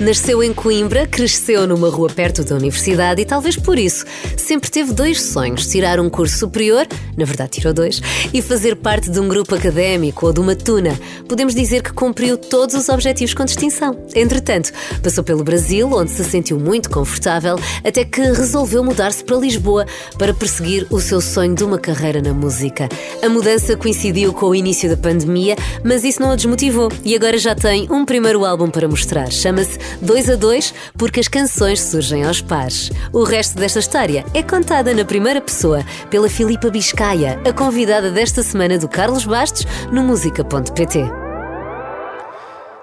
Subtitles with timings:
[0.00, 4.04] Nasceu em Coimbra, cresceu numa rua perto da universidade e talvez por isso
[4.36, 6.86] sempre teve dois sonhos: tirar um curso superior,
[7.16, 8.00] na verdade tirou dois,
[8.32, 10.96] e fazer parte de um grupo académico ou de uma tuna.
[11.28, 13.98] Podemos dizer que cumpriu todos os objetivos com distinção.
[14.14, 14.72] Entretanto,
[15.02, 19.84] passou pelo Brasil, onde se sentiu muito confortável, até que resolveu mudar-se para Lisboa
[20.16, 22.88] para perseguir o seu sonho de uma carreira na música.
[23.20, 27.36] A mudança coincidiu com o início da pandemia, mas isso não a desmotivou e agora
[27.36, 29.32] já tem um primeiro álbum para mostrar.
[29.32, 32.90] Chama-se 2 a 2 porque as canções surgem aos pares.
[33.12, 38.42] O resto desta história é contada na primeira pessoa pela Filipa Biscaia, a convidada desta
[38.42, 41.04] semana do Carlos Bastos no música.pt.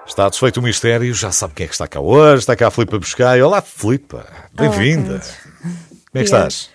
[0.06, 2.70] Está desfeito o mistério, já sabe quem é que está cá hoje, está cá a
[2.70, 3.44] Filipa Biscaia.
[3.44, 5.20] Olá, Filipa, bem-vinda.
[5.60, 5.74] Como
[6.14, 6.70] é que estás?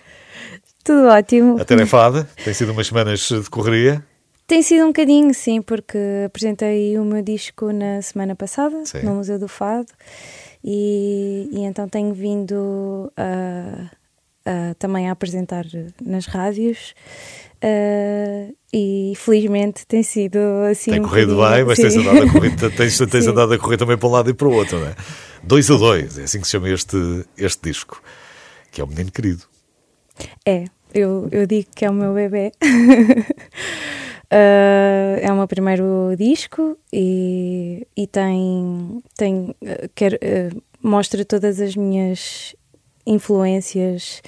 [0.84, 1.61] Tudo ótimo.
[1.61, 2.27] Atarefada?
[2.44, 4.03] Tem sido umas semanas de correria?
[4.52, 9.02] Tem sido um bocadinho, sim, porque apresentei o meu disco na semana passada, sim.
[9.02, 9.88] no Museu do Fado,
[10.62, 13.90] e, e então tenho vindo a,
[14.45, 15.64] a, também a apresentar
[16.03, 16.94] nas rádios.
[17.64, 20.38] Uh, e felizmente tem sido
[20.70, 20.92] assim.
[20.92, 24.09] Tem corrido bem, mas tens andado, a correr, tens, tens andado a correr também para
[24.09, 24.95] um lado e para o outro, não é?
[25.42, 28.03] Dois a dois, é assim que se chama este, este disco,
[28.70, 29.44] que é o Menino Querido.
[30.45, 32.52] É, eu, eu digo que é o meu bebê.
[34.32, 41.60] Uh, é o meu primeiro disco e, e tem, tem uh, quer, uh, mostra todas
[41.60, 42.56] as minhas
[43.06, 44.22] influências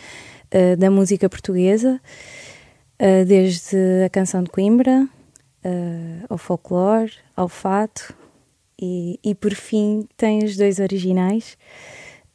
[0.77, 1.99] da música portuguesa,
[3.25, 5.07] desde a canção de Coimbra
[6.29, 8.13] ao folclore, ao fato
[8.79, 11.57] e, e por fim tem os dois originais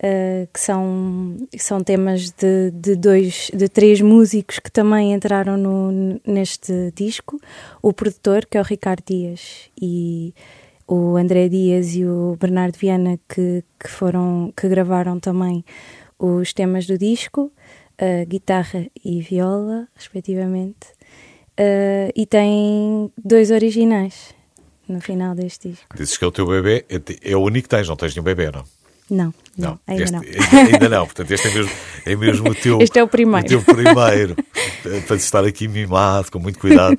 [0.01, 6.21] Uh, que são, são temas de, de, dois, de três músicos que também entraram no,
[6.25, 7.41] neste disco.
[7.83, 10.33] O produtor, que é o Ricardo Dias, e
[10.87, 15.65] o André Dias e o Bernardo Viana, que, que, foram, que gravaram também
[16.19, 17.53] os temas do disco,
[18.01, 20.87] uh, guitarra e viola, respectivamente.
[21.59, 24.33] Uh, e tem dois originais
[24.89, 25.97] no final deste disco.
[25.97, 28.25] Dizes que é o teu bebê, é, é o único que tens, não tens nenhum
[28.25, 28.65] bebê, não?
[29.11, 30.23] Não, não, não ainda este, não.
[30.73, 31.73] Ainda não, portanto, este é mesmo,
[32.07, 32.79] é mesmo o teu.
[32.83, 33.47] Este é o primeiro.
[33.47, 34.37] O teu primeiro.
[35.07, 36.97] para estar aqui mimado, com muito cuidado.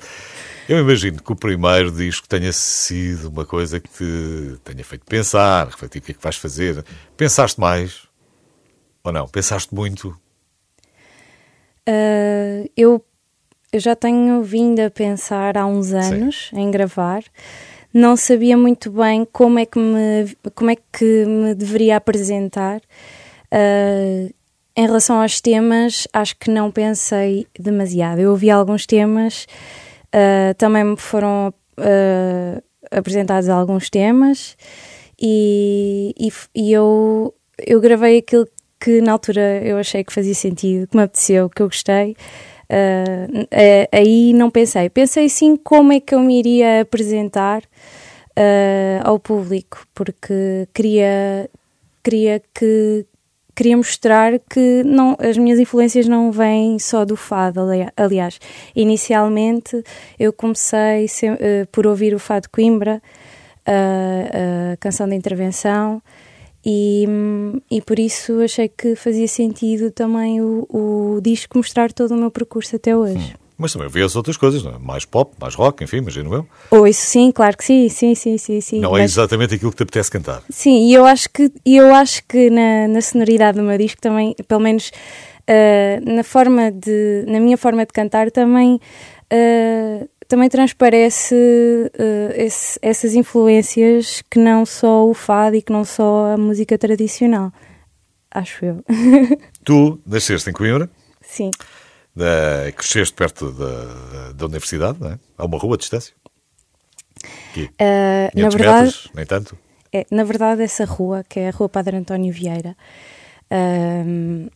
[0.68, 5.66] Eu imagino que o primeiro disco tenha sido uma coisa que te tenha feito pensar,
[5.66, 6.84] refletir o que é que vais fazer.
[7.16, 8.06] Pensaste mais?
[9.02, 9.26] Ou não?
[9.26, 10.10] Pensaste muito?
[11.88, 13.04] Uh, eu,
[13.72, 16.60] eu já tenho vindo a pensar há uns anos Sim.
[16.60, 17.24] em gravar
[17.92, 22.80] não sabia muito bem como é que me, como é que me deveria apresentar.
[23.52, 24.32] Uh,
[24.76, 28.20] em relação aos temas, acho que não pensei demasiado.
[28.20, 29.46] Eu ouvi alguns temas,
[30.14, 34.56] uh, também me foram uh, apresentados alguns temas
[35.20, 38.48] e, e, e, eu, eu gravei aquilo
[38.78, 42.16] que na altura eu achei que fazia sentido, que me apeteceu, que eu gostei.
[42.70, 43.48] Uh,
[43.90, 44.88] aí não pensei.
[44.88, 51.50] Pensei sim como é que eu me iria apresentar uh, ao público, porque queria,
[52.02, 53.04] queria que
[53.56, 57.60] queria mostrar que não, as minhas influências não vêm só do fado,
[57.96, 58.38] aliás.
[58.74, 59.84] Inicialmente
[60.18, 61.36] eu comecei sem, uh,
[61.70, 63.02] por ouvir o fado Coimbra,
[63.66, 66.02] a canção de intervenção,
[66.64, 67.06] e,
[67.70, 72.30] e por isso achei que fazia sentido também o, o disco mostrar todo o meu
[72.30, 73.34] percurso até hoje.
[73.34, 73.40] Hum.
[73.60, 74.78] Mas também vê as outras coisas, não é?
[74.78, 76.46] mais pop, mais rock, enfim, imagino eu.
[76.70, 78.58] Ou isso sim, claro que sim, sim, sim, sim.
[78.58, 79.02] sim não é mas...
[79.02, 80.42] é exatamente aquilo que te apetece cantar.
[80.48, 84.34] Sim, e eu acho que, eu acho que na, na sonoridade do meu disco também,
[84.48, 84.90] pelo menos
[85.40, 88.80] uh, na forma de, na minha forma de cantar também,
[89.30, 95.84] uh, também transparece uh, esse, essas influências que não só o fado e que não
[95.84, 97.52] só a música tradicional.
[98.30, 98.84] Acho eu.
[99.64, 100.88] tu nasceste em Coimbra?
[101.20, 101.50] Sim
[102.14, 105.18] da, cresceste perto da, da universidade, não é?
[105.38, 106.14] Há uma rua de distância?
[107.50, 109.58] Aqui, uh, na verdade, metros, nem tanto?
[109.92, 112.76] É, na verdade, essa rua, que é a Rua Padre António Vieira,
[113.50, 114.50] uh,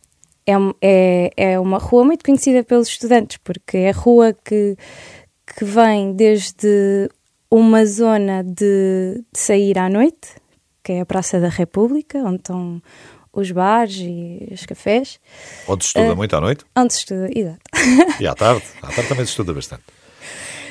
[0.47, 4.77] é, é, é uma rua muito conhecida pelos estudantes, porque é a rua que,
[5.57, 7.09] que vem desde
[7.49, 10.35] uma zona de, de sair à noite,
[10.83, 12.81] que é a Praça da República, onde estão
[13.31, 15.19] os bares e os cafés.
[15.67, 16.65] Onde se estuda uh, muito à noite?
[16.75, 17.59] Onde se estuda, exato.
[18.19, 18.63] E à tarde?
[18.81, 19.83] À tarde também se estuda bastante.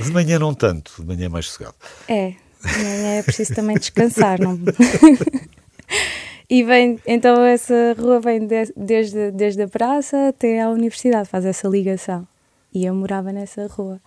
[0.00, 1.76] De manhã não tanto, de manhã é mais sossegado.
[2.08, 2.34] É,
[2.64, 4.40] de manhã é preciso também descansar.
[4.40, 4.58] não...
[6.50, 11.44] e vem, então essa rua vem de, desde, desde a praça até à universidade, faz
[11.44, 12.26] essa ligação.
[12.72, 14.00] E eu morava nessa rua.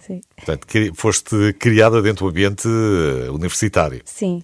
[0.00, 0.20] Sim.
[0.36, 2.66] Portanto, foste criada dentro do ambiente
[3.30, 4.02] universitário.
[4.04, 4.42] Sim,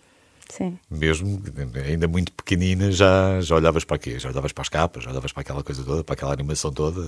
[0.49, 0.79] Sim.
[0.91, 1.43] Mesmo
[1.87, 4.19] ainda muito pequenina, já, já olhavas para quê?
[4.19, 7.03] Já olhavas para as capas, já olhavas para aquela coisa toda, para aquela animação toda.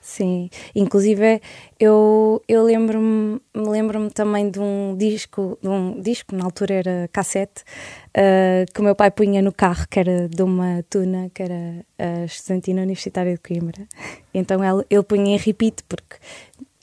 [0.00, 1.42] Sim, inclusive
[1.80, 7.64] eu, eu lembro-me lembro também de um disco, de um disco, na altura era cassete,
[8.16, 11.84] uh, que o meu pai punha no carro, que era de uma tuna, que era
[11.98, 13.84] a Estudantina Universitária de Coimbra.
[14.32, 16.16] Então ele, ele punha em repeat, porque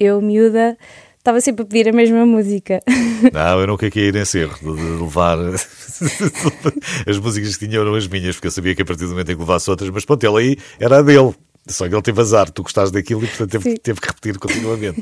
[0.03, 0.77] eu, miúda,
[1.17, 2.81] estava sempre a pedir a mesma música.
[3.31, 5.37] Não, eu nunca queria ir nesse erro de levar
[7.07, 9.31] as músicas que tinham eram as minhas, porque eu sabia que a partir do momento
[9.31, 11.33] em que levasse outras, mas pronto, ele aí era a dele.
[11.65, 15.01] Só que ele teve azar, tu gostaste daquilo e portanto teve, teve que repetir continuamente.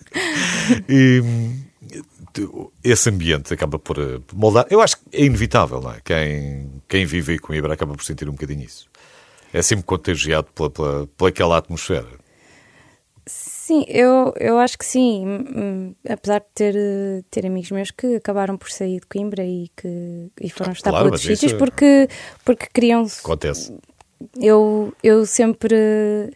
[0.88, 1.22] e
[2.82, 3.98] esse ambiente acaba por
[4.32, 4.66] moldar.
[4.70, 6.00] Eu acho que é inevitável, não é?
[6.02, 8.88] Quem, quem vive com Ibra acaba por sentir um bocadinho isso.
[9.52, 12.21] É sempre contagiado pela, pela, pela aquela atmosfera.
[13.72, 15.94] Sim, eu, eu acho que sim.
[16.08, 16.74] Apesar de ter,
[17.30, 21.06] ter amigos meus que acabaram por sair de Coimbra e que e foram estar claro,
[21.06, 22.08] por outros sítios porque,
[22.44, 23.06] porque queriam.
[23.20, 23.72] Acontece
[24.36, 26.30] eu, eu sempre,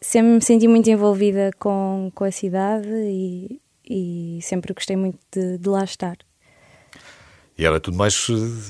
[0.00, 5.58] sempre me senti muito envolvida com, com a cidade e, e sempre gostei muito de,
[5.58, 6.16] de lá estar.
[7.62, 8.26] E era tudo mais,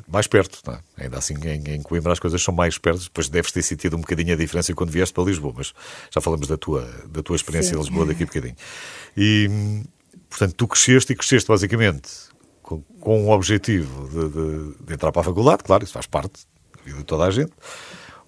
[0.07, 1.05] mais perto, é?
[1.05, 3.05] Ainda assim, em, em, Coimbra as coisas são mais perto.
[3.05, 5.73] Depois deves ter sentido um bocadinho a diferença quando vieste para Lisboa, mas
[6.11, 7.77] já falamos da tua, da tua experiência Sim.
[7.77, 8.55] em Lisboa daqui a bocadinho.
[9.17, 9.83] E,
[10.29, 12.11] portanto, tu cresceste e cresceste basicamente
[12.63, 16.47] com, com um objetivo de, de, de entrar para a faculdade, claro, isso faz parte
[16.77, 17.53] da vida de toda a gente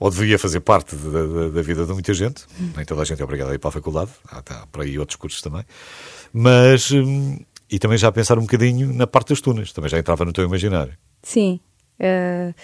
[0.00, 2.44] ou devia fazer parte da, da, da, vida de muita gente.
[2.74, 4.98] Nem toda a gente é obrigada a ir para a faculdade, há, há por aí
[4.98, 5.64] outros cursos também.
[6.32, 7.38] Mas, hum,
[7.74, 10.32] e também já a pensar um bocadinho na parte das tunas, também já entrava no
[10.32, 10.96] teu imaginário.
[11.24, 11.58] Sim.
[11.98, 12.54] Uh,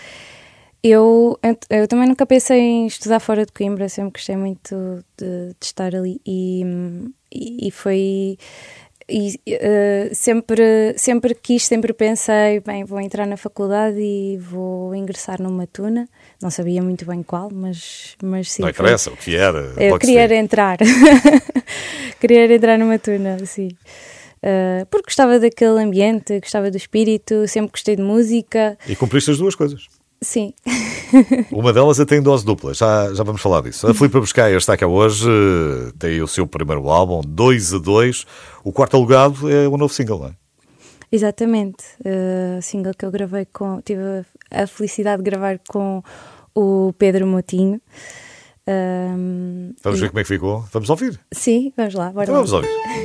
[0.84, 1.36] eu,
[1.68, 5.96] eu também nunca pensei em estudar fora de Coimbra, sempre gostei muito de, de estar
[5.96, 6.62] ali e,
[7.32, 8.38] e foi
[9.08, 15.42] e uh, sempre, sempre quis, sempre pensei, bem, vou entrar na faculdade e vou ingressar
[15.42, 16.08] numa tuna.
[16.40, 18.62] Não sabia muito bem qual, mas, mas sim.
[18.62, 19.74] Não interessa, o que era.
[19.76, 20.78] Eu queria entrar.
[22.20, 23.70] queria entrar numa tuna, sim.
[24.42, 28.78] Uh, porque gostava daquele ambiente, gostava do espírito, sempre gostei de música.
[28.88, 29.86] E cumpriste as duas coisas.
[30.22, 30.52] Sim.
[31.50, 33.86] Uma delas até em dose dupla, já, já vamos falar disso.
[33.86, 35.28] A Filipe Buscaia está cá hoje,
[35.98, 38.26] tem o seu primeiro álbum, 2 a 2.
[38.62, 40.32] O quarto alugado é o novo single, não é?
[41.12, 41.84] Exatamente.
[42.00, 43.80] Uh, single que eu gravei com.
[43.80, 46.02] Tive a felicidade de gravar com
[46.54, 47.80] o Pedro Motinho.
[48.68, 50.64] Um, vamos ver como é que ficou?
[50.72, 51.18] Vamos ouvir?
[51.32, 52.10] Sim, vamos lá.
[52.12, 52.42] Bora então lá.
[52.42, 52.99] Vamos ouvir.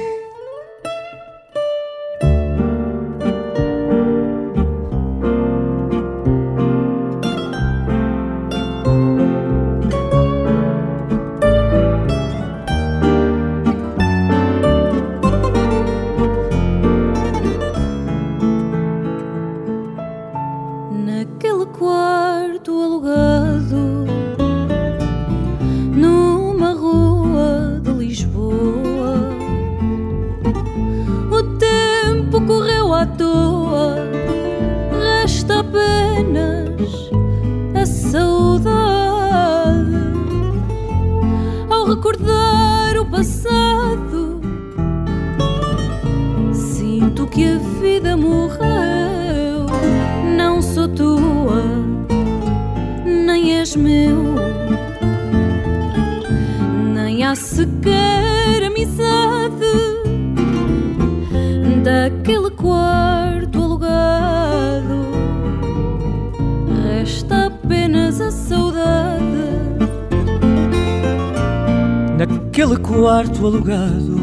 [72.18, 74.20] Naquele quarto alugado,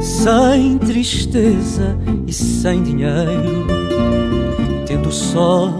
[0.00, 3.66] sem tristeza e sem dinheiro,
[4.86, 5.70] tendo só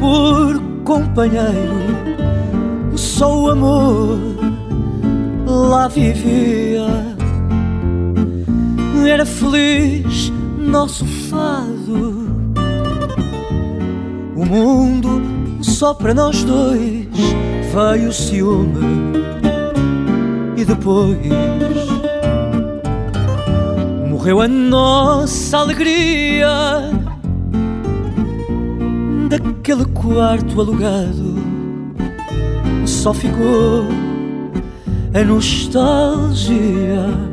[0.00, 2.00] por companheiro
[2.96, 4.18] só o amor.
[5.46, 7.09] Lá vivia.
[9.06, 12.30] Era feliz nosso fado,
[14.36, 15.20] o mundo
[15.62, 17.08] só para nós dois
[17.74, 19.10] veio o ciúme.
[20.56, 21.18] E depois
[24.08, 26.48] morreu a nossa alegria
[29.28, 31.34] daquele quarto alugado.
[32.86, 33.86] Só ficou
[35.12, 37.29] a nostalgia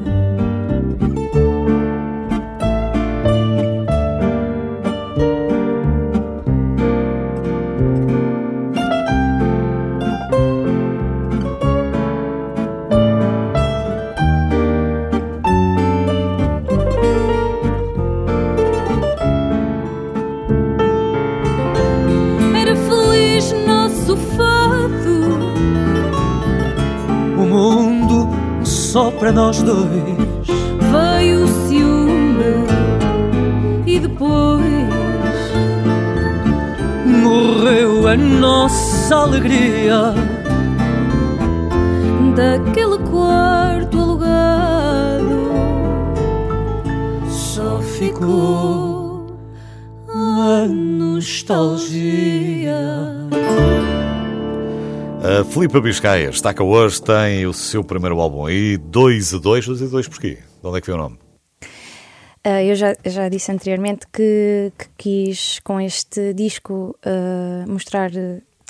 [29.20, 30.48] para nós dois.
[30.92, 32.66] Veio o ciúme
[33.86, 34.64] e depois
[37.06, 40.14] morreu a nossa alegria.
[42.36, 43.00] Daquele
[55.38, 59.68] A Filipa Biscaia está cá hoje, tem o seu primeiro álbum aí, 2 a 2.
[59.68, 60.40] 2 a 2 porquê?
[60.62, 61.20] De onde é que veio o nome?
[62.44, 68.10] Uh, eu já, já disse anteriormente que, que quis, com este disco, uh, mostrar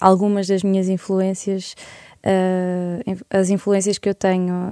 [0.02, 1.74] algumas das minhas influências,
[2.26, 4.70] uh, as influências que eu tenho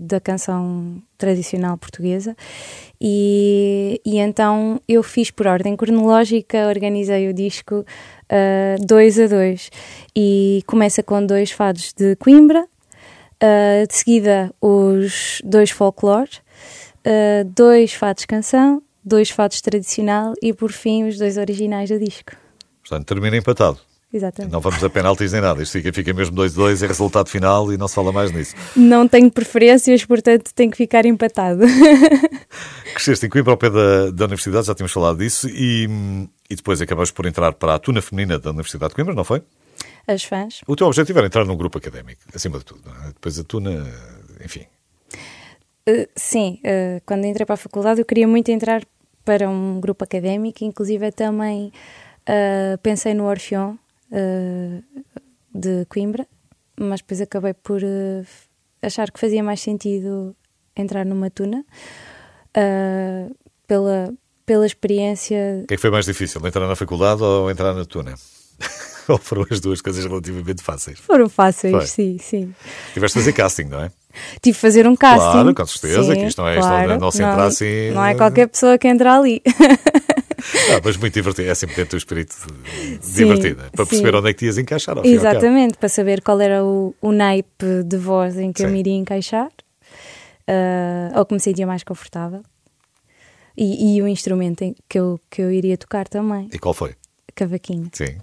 [0.00, 2.36] da canção tradicional portuguesa.
[3.00, 7.84] E, e então eu fiz por ordem cronológica, organizei o disco
[8.86, 9.70] dois a dois.
[10.14, 12.66] E começa com dois fados de Coimbra,
[13.86, 16.30] de seguida os dois folclore
[17.06, 22.32] uh, dois fados canção, dois fados tradicional e por fim os dois originais do disco.
[22.80, 23.78] Portanto, termina empatado.
[24.16, 24.52] Exatamente.
[24.52, 25.62] Não vamos a penaltis nem nada.
[25.62, 28.54] Isto fica, fica mesmo 2-2, é resultado final e não se fala mais nisso.
[28.74, 31.62] Não tenho preferências, portanto tem que ficar empatado.
[32.94, 35.88] Cresceste em Coimbra ao pé da, da Universidade, já tínhamos falado disso, e,
[36.48, 39.42] e depois acabaste por entrar para a Tuna Feminina da Universidade de Coimbra, não foi?
[40.06, 40.60] As fãs.
[40.66, 42.82] O teu objetivo era entrar num grupo académico, acima de tudo.
[43.04, 43.08] É?
[43.08, 43.86] Depois a Tuna,
[44.44, 44.66] enfim,
[45.88, 48.82] Uh, sim, uh, quando entrei para a faculdade eu queria muito entrar
[49.24, 51.72] para um grupo académico, inclusive também
[52.28, 53.76] uh, pensei no Orfeon
[54.10, 56.26] de Coimbra,
[56.78, 57.80] mas depois acabei por
[58.82, 60.36] achar que fazia mais sentido
[60.76, 61.64] entrar numa tuna
[63.66, 65.60] pela, pela experiência.
[65.64, 68.14] O que é que foi mais difícil, entrar na faculdade ou entrar na tuna?
[69.08, 70.98] ou foram as duas coisas relativamente fáceis?
[70.98, 71.86] Foram fáceis, foi.
[71.86, 72.54] sim, sim.
[72.94, 73.90] Tiveste a fazer casting, não é?
[74.40, 75.30] tive de fazer um casting.
[75.30, 77.90] Claro, com certeza, Sim, que isto não é, claro, isto não, se entra assim.
[77.92, 79.42] Não é qualquer pessoa que entra ali.
[80.68, 82.34] Ah, mas muito divertido, é sempre ter o espírito
[83.14, 83.90] divertido, para sim.
[83.90, 84.96] perceber onde é que te ias encaixar.
[85.04, 88.66] Exatamente, para saber qual era o, o naipe de voz em que sim.
[88.66, 92.42] eu me iria encaixar, uh, ou que me sentia mais confortável,
[93.56, 96.48] e, e o instrumento em que, eu, que eu iria tocar também.
[96.52, 96.94] E qual foi?
[97.34, 97.88] Cavaquinho.
[97.92, 98.18] Sim.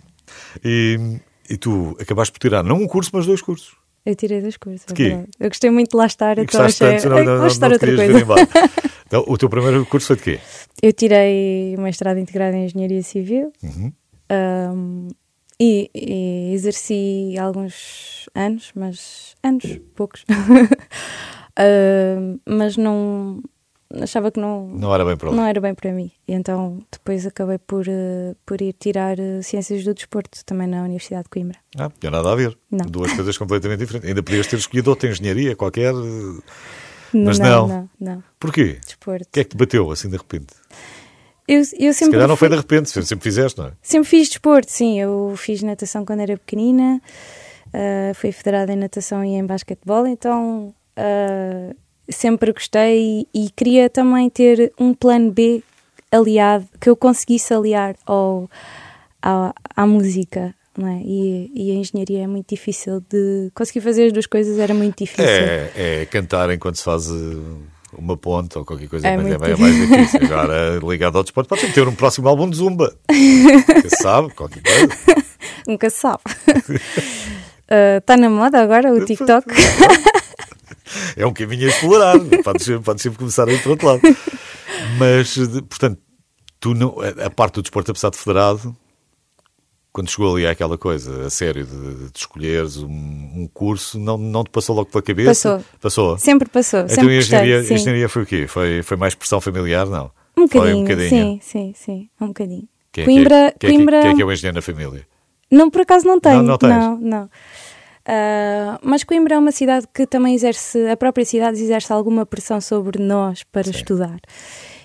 [0.63, 3.75] E, e tu acabaste por tirar não um curso, mas dois cursos.
[4.05, 4.85] Eu tirei dois cursos.
[4.85, 5.17] De quê?
[5.39, 6.37] Eu gostei muito de lá estar.
[6.37, 6.97] Então achei...
[6.97, 8.19] tanto, não, não, vou estar outra coisa.
[9.07, 10.39] então, o teu primeiro curso foi de quê?
[10.81, 13.93] Eu tirei mestrado integrado em Engenharia Civil uhum.
[14.31, 15.07] um,
[15.59, 20.23] e, e, exerci alguns anos, mas anos, poucos.
[20.23, 20.25] uh,
[22.45, 23.41] mas não,
[24.01, 26.11] achava que não, não, era, bem para não era bem para mim.
[26.27, 30.83] E então depois acabei por, uh, por ir tirar uh, Ciências do Desporto também na
[30.83, 31.57] Universidade de Coimbra.
[31.77, 32.57] Ah, não tinha nada a ver.
[32.71, 32.85] Não.
[32.85, 34.09] Duas coisas completamente diferentes.
[34.09, 35.93] Ainda podias ter escolhido outra engenharia qualquer,
[37.13, 37.67] mas não.
[37.67, 38.15] Não, não.
[38.15, 38.23] não.
[38.39, 38.79] Porquê?
[38.85, 39.27] Desporto.
[39.27, 40.53] O que é que te bateu assim de repente?
[41.47, 43.71] Eu, eu sempre Se calhar não foi de repente, sempre fizeste, não é?
[43.81, 44.99] Sempre fiz desporto, sim.
[44.99, 47.01] Eu fiz natação quando era pequenina,
[47.67, 51.75] uh, fui federada em natação e em basquetebol, então uh,
[52.09, 55.63] sempre gostei e, e, queria também ter um plano B
[56.11, 58.49] aliado, que eu conseguisse aliar ao,
[59.21, 60.53] à, à música.
[60.75, 61.01] É?
[61.05, 64.97] e, e, a engenharia é muito difícil de conseguir fazer as duas coisas era muito
[64.97, 65.23] difícil.
[65.23, 67.37] É, é cantar enquanto se faz eh,
[67.95, 70.21] uma ponta ou qualquer coisa é, mas é, é mais difícil.
[70.23, 72.91] Agora ligado ao desporto pode ter um próximo álbum de Zumba.
[73.07, 75.23] Nunca sabe, qualquer coisa.
[75.67, 76.23] Nunca se sabe.
[77.99, 79.45] Está uh, na moda agora o TikTok
[81.15, 82.15] é um caminho a explorar.
[82.43, 84.01] podes, podes sempre começar a ir para outro lado.
[84.97, 85.35] Mas,
[85.69, 85.99] portanto,
[86.59, 88.75] tu não, a parte do desporto, apesar de federado,
[89.93, 94.43] quando chegou ali àquela coisa, a sério, de, de escolheres um, um, curso, não, não
[94.43, 95.29] te passou logo pela cabeça?
[95.29, 95.65] Passou.
[95.79, 96.17] Passou?
[96.17, 96.79] Sempre passou.
[96.81, 98.47] Então sempre a engenharia, gostei, engenharia foi o quê?
[98.47, 99.85] Foi, foi mais pressão familiar?
[99.85, 100.11] Não?
[100.35, 101.09] Um bocadinho, um bocadinho.
[101.09, 102.67] sim, sim, sim, um bocadinho.
[102.91, 104.01] Quem, Coimbra, quem, Coimbra...
[104.01, 105.07] Quem é que é o engenheiro na família?
[105.51, 106.37] Não, por acaso não tenho.
[106.37, 106.69] Não, não tens?
[106.71, 107.29] Não, não.
[108.03, 112.59] Uh, mas Coimbra é uma cidade que também exerce, a própria cidade exerce alguma pressão
[112.59, 113.71] sobre nós para Sim.
[113.71, 114.19] estudar.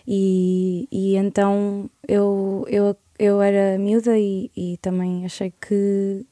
[0.07, 6.25] E, e então eu, eu, eu era miúda e, e também achei que,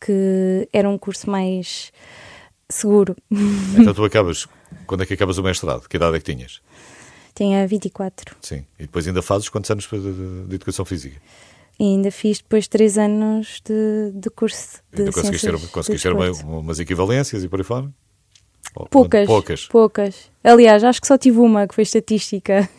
[0.00, 1.92] que era um curso mais
[2.68, 3.16] seguro.
[3.78, 4.46] Então tu acabas,
[4.86, 5.88] quando é que acabas o mestrado?
[5.88, 6.60] Que idade é que tinhas?
[7.34, 8.36] Tinha 24.
[8.40, 11.20] Sim, e depois ainda fazes quantos anos de, de educação física?
[11.80, 16.14] E ainda fiz depois três anos de, de curso de então, conseguiste ter, conseguiste ter
[16.14, 17.90] uma, umas equivalências e por aí fora?
[18.90, 19.66] Poucas, poucas.
[19.66, 20.30] Poucas.
[20.44, 22.68] Aliás, acho que só tive uma, que foi estatística.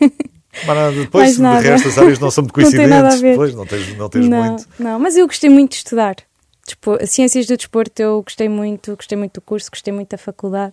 [0.66, 1.62] Mas nada, depois, nada.
[1.62, 3.20] de resto, as áreas não são de Não tem coincidentes.
[3.20, 3.30] ver.
[3.32, 4.68] Depois, não tens, não tens não, muito.
[4.78, 6.14] não, mas eu gostei muito de estudar.
[6.64, 10.72] Despo- Ciências do desporto eu gostei muito, gostei muito do curso, gostei muito da faculdade.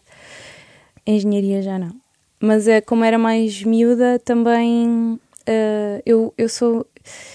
[1.05, 1.95] Engenharia já não.
[2.39, 6.85] Mas é, como era mais miúda, também eh, eu, eu sou,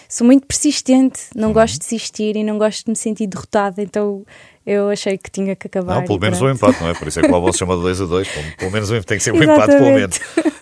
[0.08, 4.24] sou muito persistente, não gosto de desistir e não gosto de me sentir derrotada, então
[4.66, 5.94] eu achei que tinha que acabar.
[5.96, 6.56] Não, pelo menos um pronto.
[6.56, 6.94] empate, não é?
[6.94, 8.28] Por isso é que o Alonso chama de 2 a 2.
[8.58, 10.16] Pelo, menos um- tem que ser um empate, pelo menos.
[10.20, 10.56] Exatamente.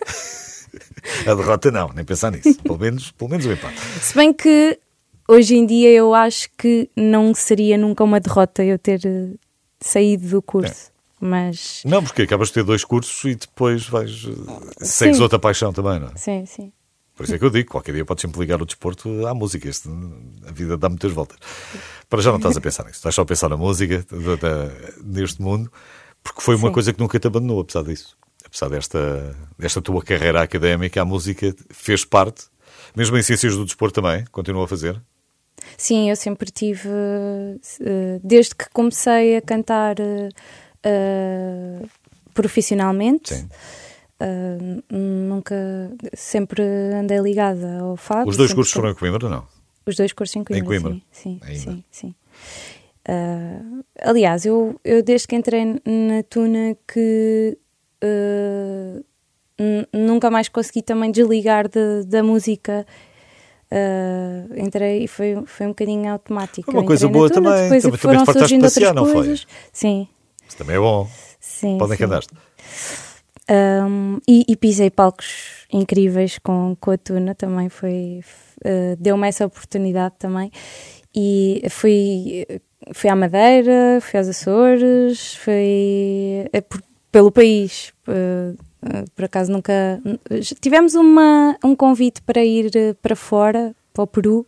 [1.28, 2.54] A derrota não, nem pensar nisso.
[2.62, 3.76] Pelo menos, pelo menos um empate.
[4.00, 4.78] Se bem que
[5.28, 9.28] hoje em dia eu acho que não seria nunca uma derrota eu ter eh,
[9.80, 10.90] saído do curso.
[11.20, 14.10] Mas Não, porque acabas de ter dois cursos e depois vais.
[14.26, 15.22] eh, Segues Sim.
[15.22, 16.12] outra paixão também, não é?
[16.16, 16.72] sim, sim.
[17.16, 19.68] Por isso é que eu digo, qualquer dia podes sempre ligar o desporto à música.
[19.68, 19.88] Este,
[20.48, 21.38] a vida dá muitas voltas.
[22.10, 24.72] Para já não estás a pensar nisso, estás só a pensar na música, da- da-
[25.04, 25.72] neste mundo,
[26.22, 26.74] porque foi uma Sim.
[26.74, 28.16] coisa que nunca te abandonou, apesar disso.
[28.44, 32.46] Apesar desta, desta tua carreira académica, a música fez parte,
[32.96, 35.00] mesmo em ciências do desporto também, continua a fazer.
[35.78, 36.88] Sim, eu sempre tive,
[37.80, 39.96] eh, desde que comecei a cantar
[40.82, 41.82] eh,
[42.34, 43.48] profissionalmente, Sim.
[44.90, 45.54] Nunca,
[46.14, 46.62] sempre
[46.94, 48.28] andei ligada ao fado.
[48.28, 49.44] Os dois cursos foi- foram em Coimbra, não?
[49.86, 52.14] Os dois cursos em Coimbra, Coimbra, sim, sim, sim, sim.
[53.06, 53.60] Ah,
[54.02, 57.58] aliás, eu, eu desde que entrei na Tuna que
[59.58, 62.86] n- nunca mais consegui também desligar de- da música.
[63.70, 66.70] Ah, entrei e foi, foi um bocadinho automático.
[66.70, 69.12] Uma Eu coisa boa Tuna, também, Depois também- também foram de surgindo passear, outras não
[69.12, 69.14] foi?
[69.26, 69.46] coisas.
[69.72, 70.08] Sim,
[70.48, 71.08] Isso também é bom.
[71.40, 71.76] sim.
[71.78, 72.32] Podem andaste.
[73.50, 78.20] Um, e, e pisei palcos incríveis com, com a Tuna também foi
[78.64, 80.50] uh, deu-me essa oportunidade também
[81.14, 82.46] e fui
[82.94, 86.82] fui à Madeira fui aos Açores fui eh, por-
[87.12, 89.72] pelo país Uh, uh, por acaso nunca
[90.60, 92.70] tivemos uma um convite para ir
[93.02, 94.46] para fora para o Peru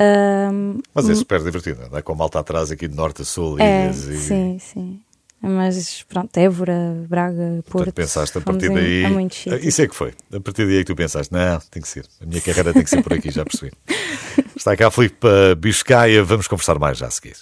[0.00, 3.58] Um, Mas é super divertido, andar com a malta atrás aqui de norte a sul.
[3.58, 5.00] é, e, sim, sim.
[5.40, 7.70] Mas pronto, Évora, Braga, Porto.
[7.70, 9.04] Portanto, pensaste a fomos partir daí.
[9.04, 9.64] a muitos sítios.
[9.64, 10.12] Isso é que foi.
[10.32, 12.04] A partir daí é que tu pensaste, não, tem que ser.
[12.20, 13.72] A minha carreira tem que ser por aqui, já percebi.
[14.56, 15.26] Está cá a Filipe
[15.58, 17.36] Biscaia, vamos conversar mais já a seguir.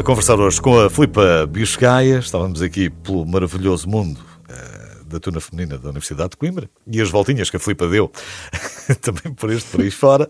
[0.00, 2.20] A conversar hoje com a Filipa Biscaia.
[2.20, 7.10] Estávamos aqui pelo maravilhoso mundo uh, da tuna feminina da Universidade de Coimbra e as
[7.10, 8.10] voltinhas que a Filipa deu
[9.02, 10.26] também por este país fora.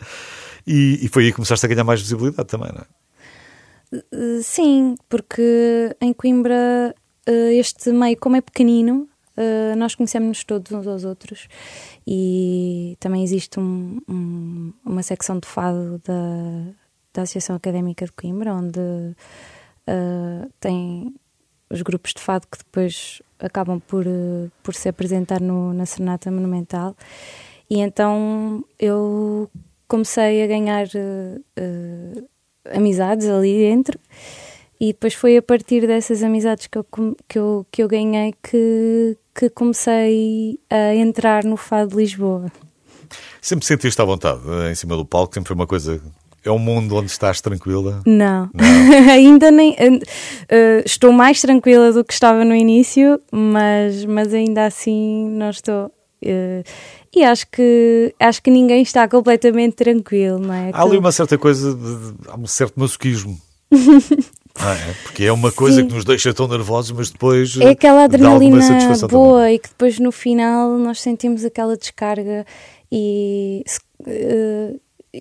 [0.66, 3.96] E, e, foi aí que começaste a ganhar mais visibilidade também, não é?
[4.12, 6.92] Uh, sim, porque em Coimbra
[7.28, 9.08] uh, este meio, como é pequenino,
[9.78, 11.48] nós conhecemos-nos todos uns aos outros
[12.06, 16.74] e também existe um, um, uma secção de fado da,
[17.14, 19.14] da Associação Académica de Coimbra, onde
[19.90, 21.12] uh, tem
[21.68, 26.30] os grupos de fado que depois acabam por, uh, por se apresentar no, na Serenata
[26.30, 26.96] Monumental.
[27.68, 29.50] E então eu
[29.86, 32.28] comecei a ganhar uh,
[32.74, 33.98] amizades ali dentro.
[34.80, 36.86] E depois foi a partir dessas amizades que eu,
[37.28, 42.50] que eu, que eu ganhei que, que comecei a entrar no Fado de Lisboa.
[43.42, 45.34] Sempre sentiste à vontade em cima do palco?
[45.34, 46.00] Sempre foi uma coisa
[46.44, 48.02] é um mundo onde estás tranquila?
[48.06, 48.64] Não, não.
[49.10, 49.72] ainda nem.
[49.72, 55.86] Uh, estou mais tranquila do que estava no início, mas, mas ainda assim não estou.
[56.22, 56.62] Uh,
[57.14, 60.70] e acho que acho que ninguém está completamente tranquilo, não é?
[60.72, 63.38] Há ali uma certa coisa, de, há um certo masoquismo.
[64.62, 64.94] Ah, é?
[65.04, 65.86] Porque é uma coisa Sim.
[65.86, 67.56] que nos deixa tão nervosos, mas depois.
[67.58, 68.58] É aquela adrenalina
[69.08, 69.54] boa também.
[69.54, 72.44] e que depois no final nós sentimos aquela descarga
[72.90, 73.64] e.
[74.00, 74.78] Uh,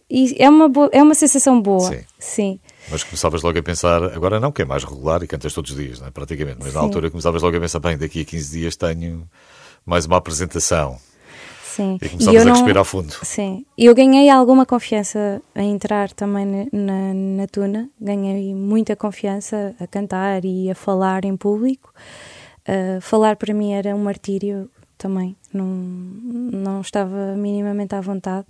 [0.09, 1.91] e é uma, boa, é uma sensação boa.
[1.91, 2.03] Sim.
[2.19, 2.59] Sim.
[2.91, 5.77] Mas começavas logo a pensar, agora não, que é mais regular e cantas todos os
[5.77, 6.11] dias, é?
[6.11, 6.75] praticamente, mas Sim.
[6.75, 9.27] na altura começavas logo a pensar, bem, daqui a 15 dias tenho
[9.85, 10.97] mais uma apresentação.
[11.63, 11.97] Sim.
[12.01, 13.13] E começavas a respirar fundo.
[13.23, 13.65] Sim.
[13.77, 19.75] E eu ganhei alguma confiança a entrar também na, na, na, Tuna, ganhei muita confiança
[19.79, 21.93] a cantar e a falar em público.
[22.67, 25.35] Uh, falar para mim era um martírio, também.
[25.53, 28.45] Não, não estava minimamente à vontade.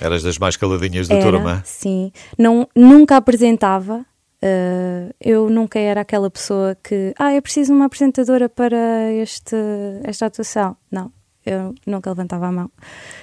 [0.00, 1.62] Eras das mais caladinhas da turma?
[1.64, 2.12] Sim.
[2.38, 4.06] Não, nunca apresentava.
[4.42, 9.56] Uh, eu nunca era aquela pessoa que, ah, é preciso uma apresentadora para este,
[10.04, 10.76] esta atuação.
[10.90, 11.10] Não,
[11.46, 12.70] eu nunca levantava a mão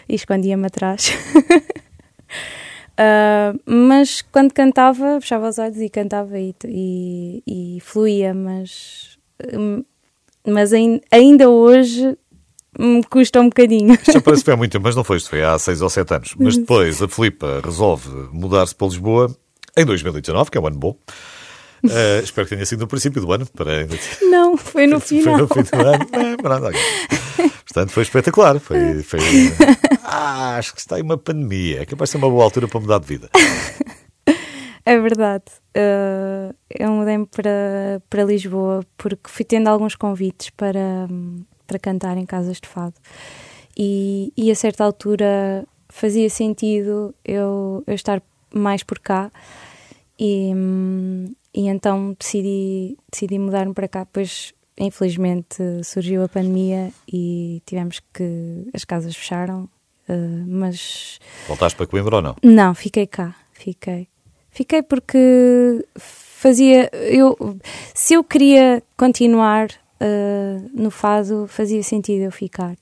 [0.10, 1.16] e escondia-me atrás.
[2.98, 7.44] uh, mas quando cantava, fechava os olhos e cantava e, e,
[7.78, 9.20] e fluía, mas,
[10.48, 10.72] mas
[11.12, 12.18] ainda hoje
[12.78, 13.94] me custa um bocadinho.
[13.94, 15.82] Isto já parece que foi há muito tempo, mas não foi isto, foi há seis
[15.82, 16.36] ou sete anos.
[16.38, 19.36] Mas depois a Filipa resolve mudar-se para Lisboa
[19.78, 20.98] em 2019, que é um ano bom.
[21.84, 23.46] Uh, espero que tenha sido no princípio do ano.
[23.48, 23.88] Para...
[24.22, 25.48] Não, foi no final.
[25.48, 26.72] Foi no fim do ano.
[27.38, 28.60] É, Portanto, foi espetacular.
[28.60, 29.20] Foi, foi...
[30.04, 31.82] Ah, acho que está aí uma pandemia.
[31.82, 33.30] É capaz de ser uma boa altura para mudar de vida.
[34.86, 35.46] É verdade.
[35.76, 41.08] Uh, eu mudei-me para, para Lisboa porque fui tendo alguns convites para,
[41.72, 42.96] para cantar em casas de fado.
[43.78, 48.22] E, e a certa altura fazia sentido eu, eu estar
[48.54, 49.32] mais por cá
[50.20, 50.52] e,
[51.54, 54.06] e então decidi, decidi mudar-me para cá.
[54.12, 55.56] Pois, infelizmente,
[55.86, 58.68] surgiu a pandemia e tivemos que.
[58.74, 59.70] as casas fecharam,
[60.10, 61.20] uh, mas.
[61.48, 62.36] Voltaste para Coimbra ou não?
[62.44, 64.10] Não, fiquei cá, fiquei.
[64.50, 66.90] Fiquei porque fazia.
[66.94, 67.58] Eu,
[67.94, 69.70] se eu queria continuar
[70.02, 72.76] uh, no fado fazia sentido eu ficar.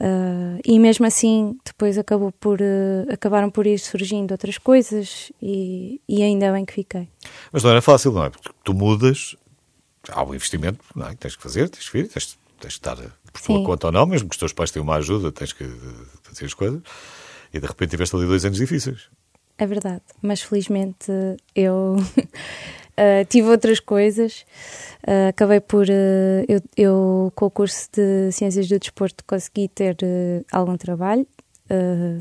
[0.00, 6.00] Uh, e mesmo assim, depois acabou por, uh, acabaram por ir surgindo outras coisas e,
[6.08, 7.06] e, ainda bem que fiquei.
[7.52, 8.30] Mas não era fácil, não é?
[8.30, 9.36] Porque tu mudas,
[10.08, 11.10] há um investimento não é?
[11.10, 13.92] que tens que fazer, tens que vir, tens, tens que estar por tua conta ou
[13.92, 15.64] não, mesmo que os teus pais tenham uma ajuda, tens que
[16.22, 16.80] fazer as coisas.
[17.52, 19.10] E de repente tiveste ali dois anos difíceis.
[19.58, 21.12] É verdade, mas felizmente
[21.54, 21.96] eu
[22.90, 24.44] Uh, tive outras coisas.
[25.06, 25.86] Uh, acabei por.
[25.88, 29.96] Uh, eu, eu, com o curso de Ciências do Desporto, consegui ter
[30.52, 31.26] algum trabalho.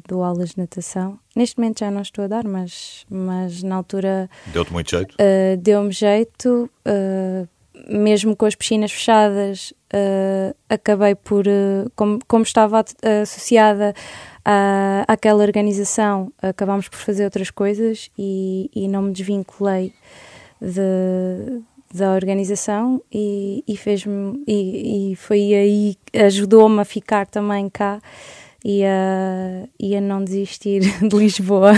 [0.07, 1.19] dou aulas de natação.
[1.35, 4.29] Neste momento já não estou a dar, mas, mas na altura.
[4.47, 5.15] Deu-te muito jeito?
[5.59, 6.69] Deu-me jeito.
[7.89, 9.73] mesmo com as piscinas fechadas,
[10.69, 11.45] acabei por.
[11.95, 12.85] como, como estava
[13.23, 13.93] associada
[14.45, 19.93] à, àquela organização, acabámos por fazer outras coisas e, e não me desvinculei
[20.61, 21.61] de,
[21.93, 28.01] da organização e, e fez-me e, e, foi aí ajudou-me a ficar também cá
[28.63, 31.73] e a, e a não desistir de Lisboa.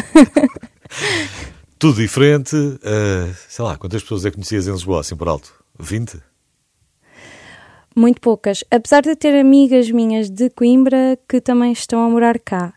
[1.78, 2.56] Tudo diferente.
[2.56, 5.54] Uh, sei lá, quantas pessoas é que conhecias em Lisboa, assim por alto?
[5.80, 6.20] 20?
[7.96, 8.64] Muito poucas.
[8.70, 12.74] Apesar de ter amigas minhas de Coimbra que também estão a morar cá.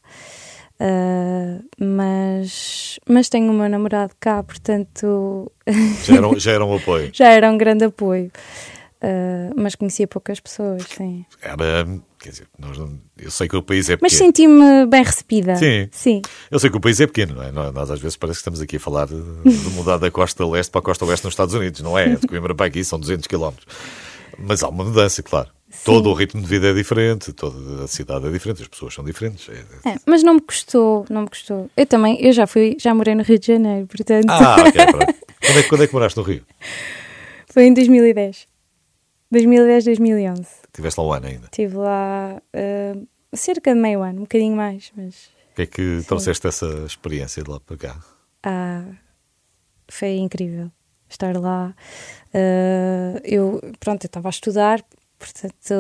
[0.80, 5.50] Uh, mas, mas tenho o meu namorado cá, portanto.
[6.04, 7.10] Já era, já era um apoio.
[7.12, 8.30] já era um grande apoio.
[9.02, 11.26] Uh, mas conhecia poucas pessoas, sim.
[11.42, 11.87] Era,
[12.18, 14.26] quer dizer, não- eu sei que o país é Mas pequeno.
[14.28, 15.56] senti-me bem recebida.
[15.56, 15.88] Sim.
[15.92, 16.22] Sim.
[16.50, 17.52] Eu sei que o país é pequeno, não é?
[17.52, 20.70] Nós, às vezes parece que estamos aqui a falar de, de mudar da costa leste
[20.70, 22.16] para a costa oeste nos Estados Unidos, não é?
[22.16, 23.52] De Coimbra para aqui são 200 km.
[24.38, 25.50] Mas há uma mudança, claro.
[25.84, 29.04] Todo o ritmo de vida é diferente, toda a cidade é diferente, as pessoas são
[29.04, 29.48] diferentes.
[29.48, 31.70] É- É, mas não me custou, não me custou.
[31.76, 35.14] Eu também, eu já fui, já morei no Rio de Janeiro, portanto, Ah, ok, pronto.
[35.44, 36.42] Quando é, que- quando é que moraste no Rio?
[37.52, 38.46] foi em 2010.
[39.30, 40.46] 2010, 2011.
[40.72, 41.44] Tiveste lá um ano ainda.
[41.46, 43.06] Estive lá uh,
[43.37, 47.42] cerca de meio ano, um bocadinho mais, mas O que é que trouxeste essa experiência
[47.42, 47.96] de lá para cá?
[48.44, 48.84] ah,
[49.88, 50.70] foi incrível
[51.08, 51.74] estar lá.
[52.34, 54.82] Uh, eu, pronto, eu estava a estudar,
[55.24, 55.72] portanto,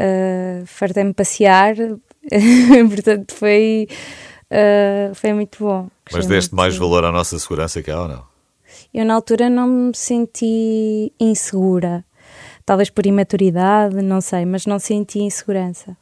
[0.00, 1.74] uh, fartei-me passear,
[2.90, 3.88] portanto, foi,
[4.50, 5.88] uh, foi muito bom.
[6.12, 8.24] Mas deste mais valor à nossa segurança cá ou não?
[8.92, 12.04] Eu, na altura, não me senti insegura.
[12.66, 15.96] Talvez por imaturidade, não sei, mas não senti insegurança.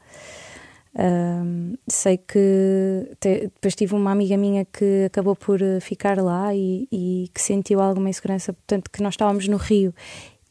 [0.99, 6.89] Ahm, sei que te- depois tive uma amiga minha que acabou por ficar lá e,
[6.91, 9.95] e que sentiu alguma insegurança, portanto, que nós estávamos no Rio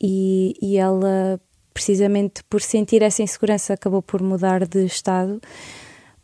[0.01, 1.39] e, e ela,
[1.77, 5.39] precisamente por sentir essa insegurança, acabou por mudar de estado,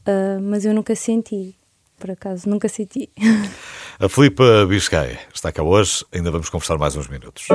[0.05, 1.55] Ah, mas eu nunca senti,
[1.99, 3.09] por acaso, nunca senti.
[3.99, 7.47] A Filipa Biscaia está cá hoje, ainda vamos conversar mais uns minutos.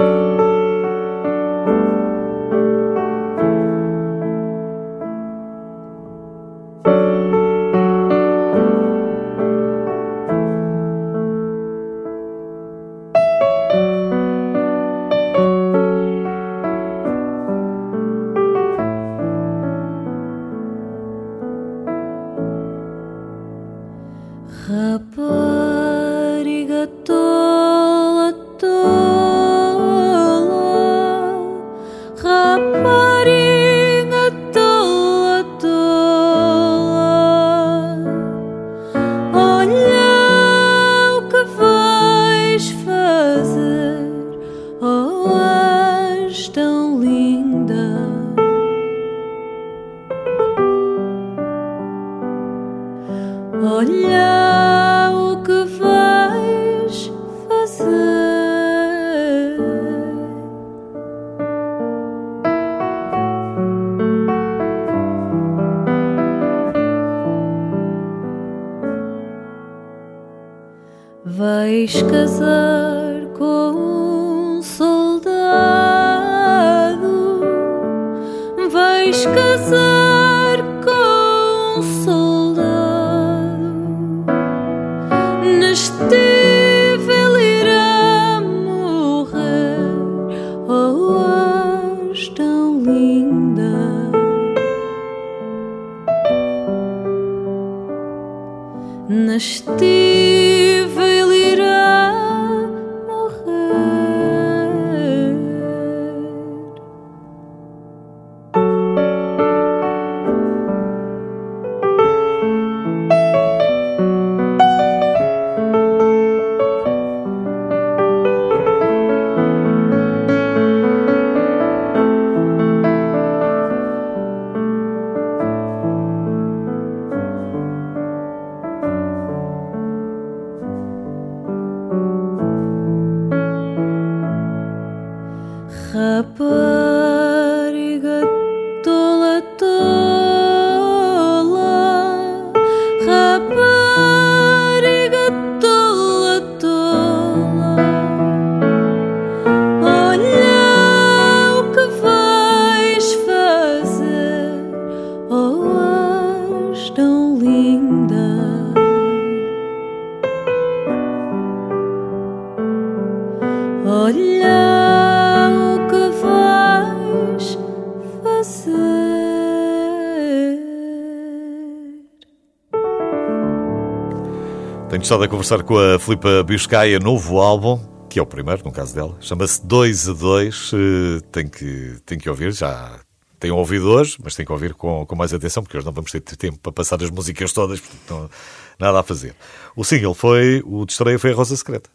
[175.08, 178.94] Estado a conversar com a Filipa Biscaia, novo álbum, que é o primeiro, no caso
[178.94, 180.70] dela, chama-se 2 a 2.
[180.74, 183.00] eh, Tem que, tem que ouvir, já
[183.40, 186.12] tenho ouvido hoje, mas tem que ouvir com, com mais atenção, porque hoje não vamos
[186.12, 188.30] ter tempo para passar as músicas todas, portanto não,
[188.78, 189.34] nada a fazer.
[189.74, 191.88] O single foi, o de estreia foi a Rosa Secreta.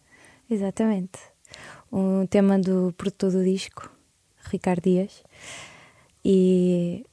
[0.49, 1.19] Exatamente.
[1.91, 3.91] Um tema do produtor do disco,
[4.49, 5.21] Ricardo Dias.
[6.25, 7.05] E,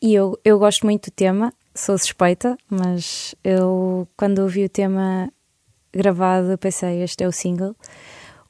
[0.00, 5.32] e eu, eu gosto muito do tema, sou suspeita, mas eu, quando ouvi o tema
[5.92, 7.74] gravado, pensei: este é o single.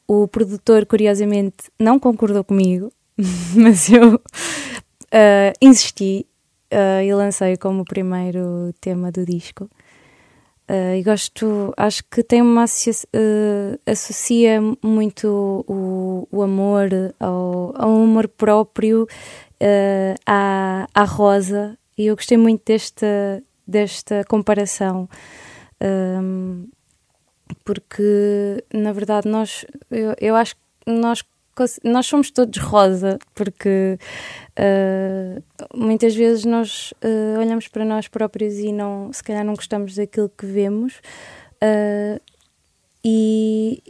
[0.07, 2.91] O produtor, curiosamente, não concordou comigo,
[3.55, 6.27] mas eu uh, insisti
[6.73, 9.69] uh, e lancei como o primeiro tema do disco.
[10.71, 13.09] Uh, e gosto, acho que tem uma associa,
[13.87, 19.07] associa muito o, o amor ao, ao amor próprio
[20.27, 25.09] à, à rosa e eu gostei muito desta, desta comparação.
[25.83, 26.69] Um,
[27.65, 31.23] porque na verdade nós eu, eu acho que nós
[31.83, 33.99] nós somos todos rosa, porque
[34.57, 35.43] uh,
[35.75, 40.29] muitas vezes nós uh, olhamos para nós próprios e não, se calhar não gostamos daquilo
[40.29, 41.01] que vemos
[41.57, 42.21] uh,
[43.05, 43.83] e,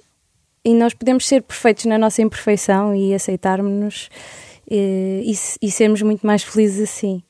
[0.64, 4.08] e nós podemos ser perfeitos na nossa imperfeição e aceitarmos-nos
[4.70, 7.22] e, e, e sermos muito mais felizes assim.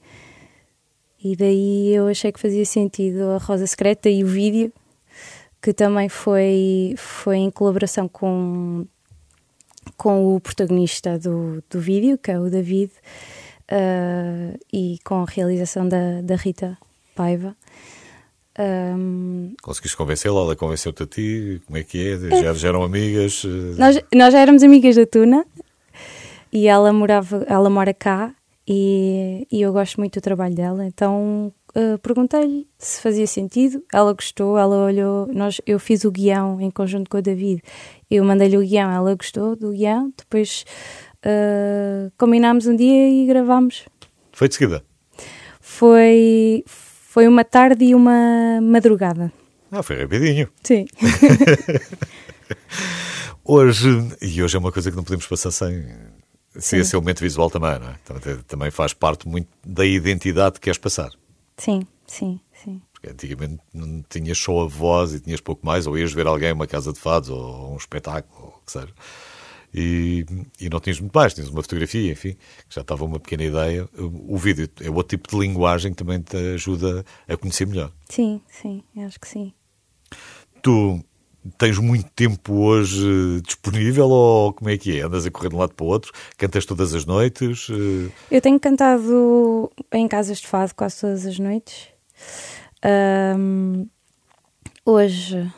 [1.23, 4.73] E daí eu achei que fazia sentido a Rosa Secreta e o vídeo,
[5.61, 8.87] que também foi, foi em colaboração com
[9.97, 12.93] com o protagonista do, do vídeo, que é o David,
[13.71, 16.77] uh, e com a realização da, da Rita
[17.15, 17.57] Paiva.
[18.59, 20.41] Um, Conseguiste convencê-la?
[20.41, 21.63] Ela convenceu-te a ti?
[21.67, 22.43] Como é que é?
[22.43, 23.45] Já, já eram amigas?
[23.77, 25.47] Nós, nós já éramos amigas da Tuna
[26.53, 28.35] e ela morava, ela mora cá
[28.71, 33.83] e, e eu gosto muito do trabalho dela, então uh, perguntei-lhe se fazia sentido.
[33.91, 35.27] Ela gostou, ela olhou.
[35.33, 37.63] Nós, eu fiz o guião em conjunto com o David.
[38.11, 40.13] Eu mandei-lhe o guião, ela gostou do guião.
[40.15, 40.67] Depois
[41.25, 43.87] uh, combinámos um dia e gravámos.
[44.33, 44.85] Foi de seguida?
[45.63, 49.33] Foi, foi uma tarde e uma madrugada.
[49.73, 50.47] Ah, foi rapidinho.
[50.63, 50.85] Sim.
[53.43, 53.89] hoje,
[54.21, 55.87] e hoje é uma coisa que não podemos passar sem,
[56.59, 57.95] sem esse elemento visual também, não é?
[58.05, 61.11] Também, também faz parte muito da identidade que queres passar.
[61.57, 62.81] Sim, sim, sim.
[62.93, 66.53] Porque antigamente não tinhas só a voz e tinhas pouco mais, ou ias ver alguém
[66.53, 68.93] uma casa de fados, ou um espetáculo, ou o que seja.
[69.73, 70.25] E,
[70.61, 72.33] e não tinhas muito mais, tinhas uma fotografia, enfim,
[72.69, 73.89] que já estava uma pequena ideia.
[73.97, 77.93] O vídeo é outro tipo de linguagem que também te ajuda a conhecer melhor.
[78.09, 79.53] Sim, sim, acho que sim.
[80.63, 81.05] Tu
[81.57, 85.03] tens muito tempo hoje disponível ou como é que é?
[85.03, 86.13] Andas a correr de um lado para o outro?
[86.37, 87.69] Cantas todas as noites?
[88.31, 91.89] Eu tenho cantado em casas de fado quase todas as noites.
[92.85, 93.87] Um,
[94.85, 95.51] hoje,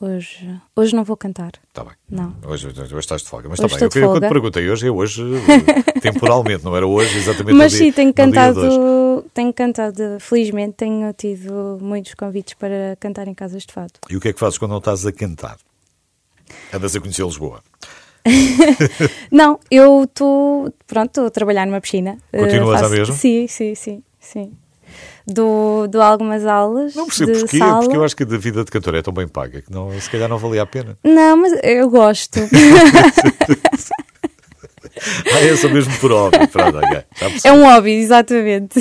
[0.00, 1.52] hoje, hoje não vou cantar.
[1.68, 1.94] Está bem.
[2.10, 2.34] Não.
[2.46, 3.48] Hoje, hoje estás de folga.
[3.48, 3.88] Mas está bem.
[4.02, 5.22] Eu, quando te perguntei hoje, é hoje
[6.02, 12.14] temporalmente, não era hoje exatamente Mas sim, tenho cantado, tenho cantado, felizmente tenho tido muitos
[12.14, 13.92] convites para cantar em casas de fado.
[14.10, 15.56] E o que é que fazes quando não estás a cantar?
[16.72, 17.62] Andas a conhecer Lisboa?
[19.30, 22.18] não, eu estou, pronto, estou a trabalhar numa piscina.
[22.32, 23.14] Continuas uh, faço, a mesma?
[23.14, 24.52] Sim, sim, sim, sim
[25.26, 26.94] dou, dou algumas aulas.
[26.94, 27.80] Não percebo de porquê, sala.
[27.80, 30.08] porque eu acho que a vida de cantora é tão bem paga que não, se
[30.10, 30.98] calhar não valia a pena.
[31.02, 32.40] Não, mas eu gosto.
[35.32, 36.46] ah, é só mesmo por hobby.
[36.48, 37.04] Pronto, okay.
[37.44, 38.80] É um hobby, exatamente.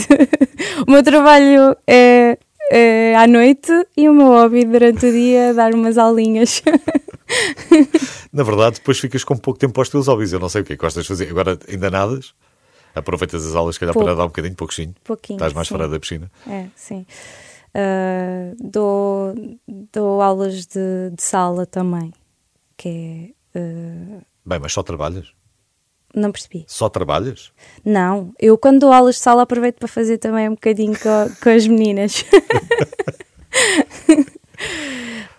[0.87, 2.37] o meu trabalho é,
[2.71, 6.61] é à noite e o meu hobby durante o dia é dar umas aulinhas.
[8.31, 10.33] Na verdade, depois ficas com pouco tempo para os teus hobbies.
[10.33, 11.29] Eu não sei o que é que gostas de fazer.
[11.29, 12.33] Agora, ainda nadas?
[12.95, 14.05] Aproveitas as aulas, se calhar, Pouco.
[14.05, 14.93] para dar um bocadinho, pouquinho.
[15.03, 15.37] Pouquinho.
[15.37, 15.73] Estás mais sim.
[15.73, 16.31] fora da piscina.
[16.47, 17.05] É, sim.
[17.75, 19.33] Uh, dou,
[19.91, 22.13] dou aulas de, de, sala também,
[22.77, 23.59] que é.
[23.59, 24.21] Uh...
[24.45, 25.33] Bem, mas só trabalhas?
[26.13, 26.65] Não percebi.
[26.67, 27.51] Só trabalhas?
[27.83, 31.49] Não, eu quando dou aulas de sala aproveito para fazer também um bocadinho com, com
[31.49, 32.23] as meninas.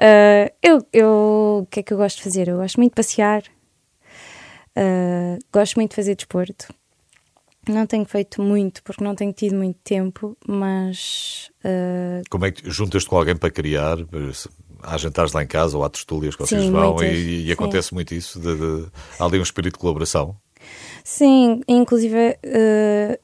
[0.03, 2.49] uh, eu, eu, o que é que eu gosto de fazer?
[2.49, 3.45] Eu gosto muito de passear,
[5.53, 6.67] gosto muito de fazer desporto.
[7.68, 11.50] Não tenho feito muito porque não tenho tido muito tempo, mas.
[11.64, 12.22] Uh...
[12.31, 13.96] Como é que juntas-te com alguém para criar?
[14.83, 17.53] Há jantares lá em casa ou há tertúlias que vocês sim, vão muitas, e, e
[17.53, 18.38] acontece muito isso?
[18.38, 18.87] De, de,
[19.18, 20.37] há ali um espírito de colaboração?
[21.03, 23.18] Sim, inclusive uh,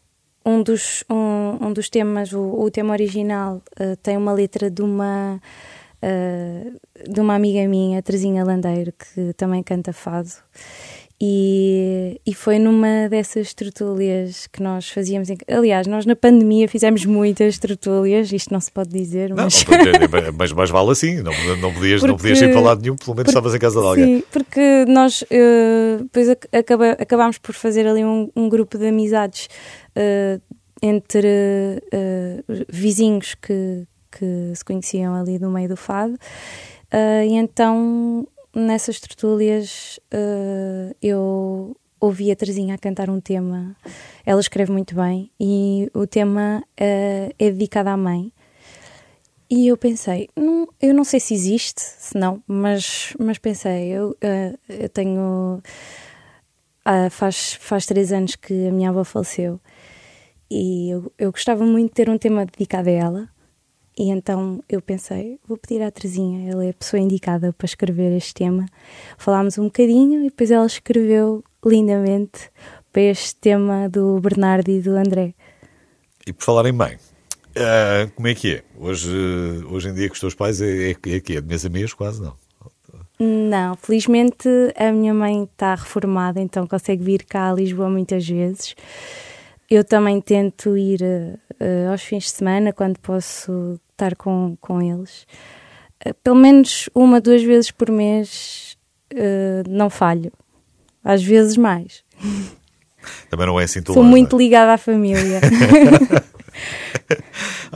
[0.45, 4.83] um, dos, um, um dos temas, o, o tema original, uh, tem uma letra de
[4.83, 5.41] uma.
[7.07, 10.31] de uma amiga minha, Terezinha Landeiro, que também canta fado.
[11.23, 15.29] E, e foi numa dessas tertúlias que nós fazíamos.
[15.29, 19.63] Em, aliás, nós na pandemia fizemos muitas tertúlias, isto não se pode dizer, mas.
[19.67, 22.97] Não, mas, mas vale assim, não, não, podias, porque, não podias ir para lado nenhum,
[22.97, 24.07] pelo menos porque, estavas em casa de alguém.
[24.07, 29.47] Sim, porque nós uh, depois acaba, acabámos por fazer ali um, um grupo de amizades
[29.91, 30.41] uh,
[30.81, 31.29] entre
[31.93, 36.17] uh, vizinhos que, que se conheciam ali no meio do fado.
[37.29, 43.77] e então nessas tertúlias uh, eu ouvi a Terezinha a cantar um tema.
[44.25, 48.33] Ela escreve muito bem e o tema uh, é dedicado à mãe.
[49.49, 54.11] E eu pensei, não, eu não sei se existe, se não, mas, mas pensei, eu,
[54.11, 55.61] uh, eu tenho.
[56.85, 59.61] ah, faz, faz três anos que a minha avó faleceu
[60.51, 63.29] e eu, eu gostava muito de ter um tema dedicado a ela.
[63.99, 68.17] E então eu pensei, vou pedir à Terezinha, ela é a pessoa indicada para escrever
[68.17, 68.67] este tema.
[69.19, 72.51] Falámos um bocadinho e depois ela escreveu lindamente
[72.93, 75.35] para este tema do Bernardo e do André.
[76.27, 76.99] E por falar em mãe,
[77.57, 78.63] ah, como é que é?
[78.79, 79.11] Hoje,
[79.69, 81.69] hoje em dia com os teus pais é, é, é que é de mês a
[81.69, 82.35] mês quase, não?
[83.19, 88.75] Não, felizmente a minha mãe está reformada, então consegue vir cá a Lisboa muitas vezes.
[89.69, 95.27] Eu também tento ir uh, aos fins de semana, quando posso estar com, com eles.
[96.05, 98.77] Uh, pelo menos uma, duas vezes por mês
[99.13, 100.33] uh, não falho.
[101.05, 102.05] Às vezes mais.
[103.31, 104.39] Também não é assim tão Sou muito é?
[104.39, 105.41] ligada à família.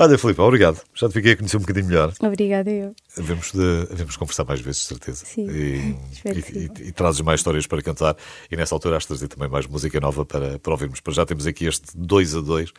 [0.05, 0.81] Olha, Filipe, obrigado.
[0.95, 2.13] Já te fiquei a conhecer um bocadinho melhor.
[2.21, 2.95] Obrigada eu.
[3.19, 5.25] Havemos de, havemos de conversar mais vezes, de certeza.
[5.25, 5.97] Sim, E,
[6.29, 6.69] e- sim.
[6.81, 8.17] e- e trazes mais histórias para cantar.
[8.51, 11.01] E nessa altura has trazer também mais música nova para, para ouvirmos.
[11.01, 12.71] Para já temos aqui este 2 a 2,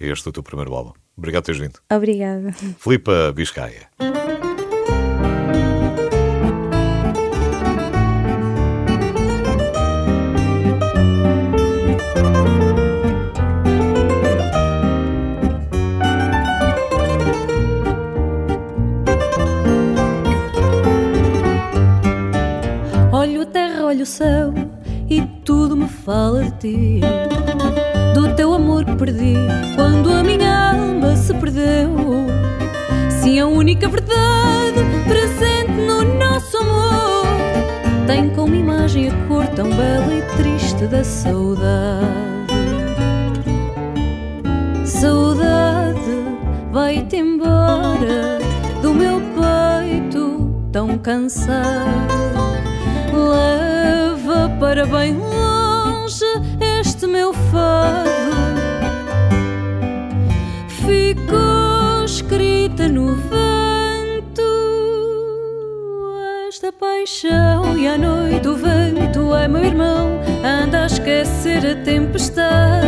[0.00, 0.92] este é o teu primeiro álbum.
[1.16, 1.78] Obrigado por teres vindo.
[1.90, 2.52] Obrigada.
[2.78, 3.88] Filipe Biscaia.
[23.92, 24.54] Olho o céu
[25.06, 27.00] e tudo me fala de ti.
[28.14, 29.34] Do teu amor que perdi
[29.76, 31.90] quando a minha alma se perdeu.
[33.10, 37.26] Sim, a única verdade presente no nosso amor
[38.06, 42.06] tem como imagem a cor tão bela e triste da saudade.
[44.86, 46.00] Saudade,
[46.72, 48.38] vai-te embora
[48.80, 52.41] do meu peito tão cansado.
[53.12, 56.24] Leva para bem longe
[56.78, 58.08] este meu fado.
[60.68, 64.42] Ficou escrita no vento
[66.48, 70.20] esta paixão e à noite o vento é meu irmão.
[70.42, 72.86] Anda a esquecer a tempestade.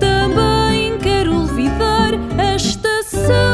[0.00, 3.53] Também quero olvidar esta saudade.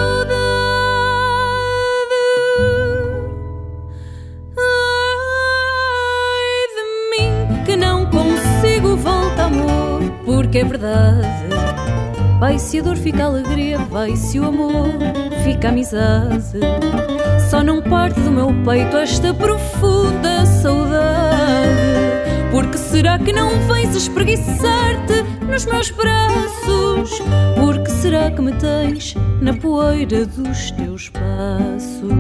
[10.51, 11.29] Porque é verdade.
[12.41, 14.99] Vai-se a dor, fica a alegria, vai-se o amor,
[15.45, 16.59] fica a amizade.
[17.49, 20.99] Só não parte do meu peito esta profunda saudade.
[22.51, 27.23] Porque será que não vens espreguiçar-te nos meus braços?
[27.55, 32.11] Porque será que me tens na poeira dos teus passos?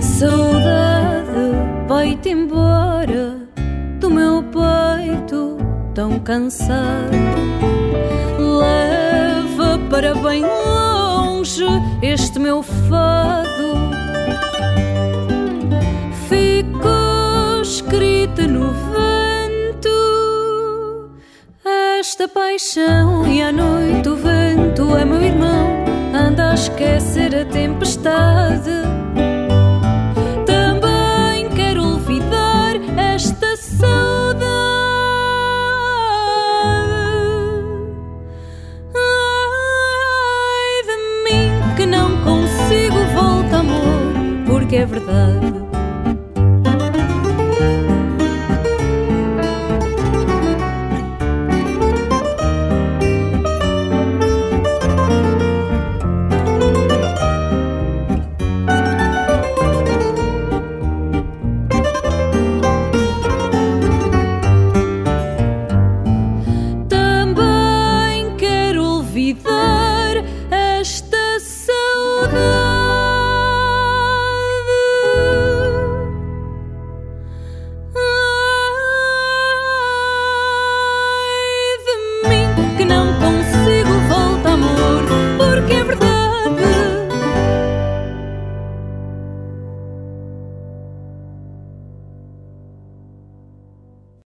[0.00, 3.36] Saudade, vai-te embora
[4.00, 5.53] do meu peito
[5.94, 7.16] tão cansado.
[8.36, 11.64] Leva para bem longe
[12.02, 13.74] este meu fado.
[16.28, 19.88] Ficou escrita no vento
[22.00, 25.84] esta paixão e à noite o vento é meu irmão.
[26.12, 28.70] Anda a esquecer a tempestade.